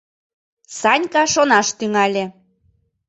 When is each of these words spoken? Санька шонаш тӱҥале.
Санька 0.79 1.23
шонаш 1.33 1.67
тӱҥале. 1.77 2.25